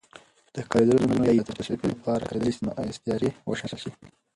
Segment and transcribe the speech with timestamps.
[0.55, 2.53] د کارېدلو لفظونو يا يې د توصيف لپاره کارېدلې
[2.93, 3.91] استعارې وشنل شي